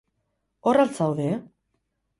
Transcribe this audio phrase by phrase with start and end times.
[0.71, 1.31] Hor al zaude?